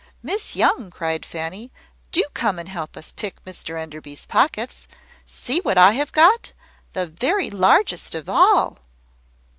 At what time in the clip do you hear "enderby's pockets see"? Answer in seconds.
3.79-5.59